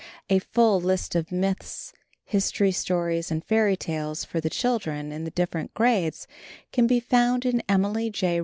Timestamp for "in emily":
7.45-8.09